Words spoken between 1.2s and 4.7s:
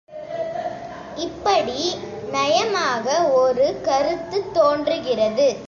இப்படி நயமாக ஒரு கருத்துத்